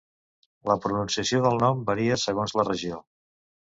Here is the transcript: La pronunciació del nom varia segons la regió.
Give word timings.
La 0.69 0.77
pronunciació 0.85 1.41
del 1.47 1.61
nom 1.65 1.85
varia 1.93 2.17
segons 2.25 2.59
la 2.61 2.67
regió. 2.71 3.03